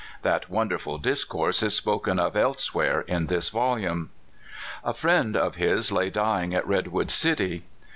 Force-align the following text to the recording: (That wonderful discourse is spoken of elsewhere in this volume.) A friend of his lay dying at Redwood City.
(That 0.23 0.49
wonderful 0.49 0.97
discourse 0.97 1.61
is 1.61 1.75
spoken 1.75 2.17
of 2.17 2.35
elsewhere 2.35 3.01
in 3.01 3.27
this 3.27 3.49
volume.) 3.49 4.09
A 4.83 4.95
friend 4.95 5.37
of 5.37 5.57
his 5.57 5.91
lay 5.91 6.09
dying 6.09 6.55
at 6.55 6.65
Redwood 6.67 7.11
City. 7.11 7.65